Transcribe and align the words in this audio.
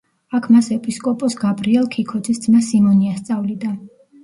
აქ 0.37 0.45
მას 0.53 0.69
ეპისკოპოს 0.75 1.35
გაბრიელ 1.43 1.85
ქიქოძის 1.97 2.43
ძმა 2.47 2.65
სიმონი 2.71 3.15
ასწავლიდა. 3.15 3.75